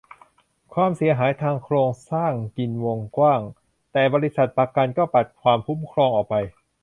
[0.73, 3.41] ความเสียหายทางโครงสร้างกินวงกว้าง
[3.93, 6.35] แต่บริษัทประกันก็ปัดความคุ้มครองออกไป